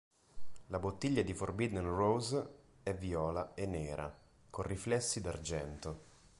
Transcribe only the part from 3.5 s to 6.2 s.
e nera, con riflessi d’argento.